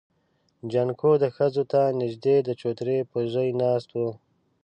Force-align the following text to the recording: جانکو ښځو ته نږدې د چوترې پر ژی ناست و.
جانکو 0.71 1.11
ښځو 1.35 1.63
ته 1.71 1.81
نږدې 2.01 2.35
د 2.47 2.49
چوترې 2.61 2.97
پر 3.11 3.23
ژی 3.33 3.49
ناست 3.61 3.89
و. 3.97 3.99